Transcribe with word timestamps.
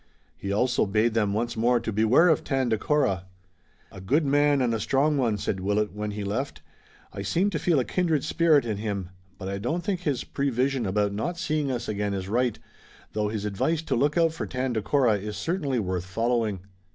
He 0.35 0.51
also 0.51 0.87
bade 0.87 1.13
them 1.13 1.31
once 1.31 1.55
more 1.55 1.79
to 1.79 1.93
beware 1.93 2.27
of 2.29 2.43
Tandakora. 2.43 3.25
"A 3.91 4.01
good 4.01 4.25
man 4.25 4.59
and 4.59 4.73
a 4.73 4.79
strong 4.79 5.15
one," 5.15 5.37
said 5.37 5.59
Willet, 5.59 5.93
when, 5.93 6.09
he 6.09 6.23
left. 6.23 6.63
"I 7.13 7.21
seem 7.21 7.51
to 7.51 7.59
feel 7.59 7.79
a 7.79 7.85
kindred 7.85 8.23
spirit 8.23 8.65
in 8.65 8.77
him, 8.77 9.11
but 9.37 9.47
I 9.47 9.59
don't 9.59 9.83
think 9.83 9.99
his 9.99 10.23
prevision 10.23 10.87
about 10.87 11.13
not 11.13 11.37
seeing 11.37 11.69
us 11.69 11.87
again 11.87 12.15
is 12.15 12.27
right, 12.27 12.57
though 13.13 13.27
his 13.27 13.45
advice 13.45 13.83
to 13.83 13.95
look 13.95 14.17
out 14.17 14.33
for 14.33 14.47
Tandakora 14.47 15.19
is 15.19 15.37
certainly 15.37 15.77
worth 15.77 16.05
following." 16.05 16.61